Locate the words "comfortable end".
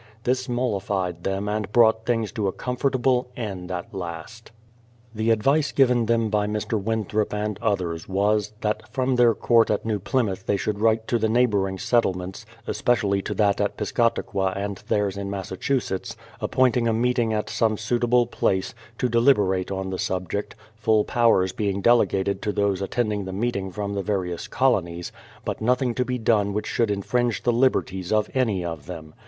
2.51-3.69